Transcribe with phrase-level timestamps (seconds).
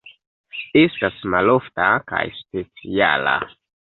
[0.79, 3.37] Estas malofta kaj speciala.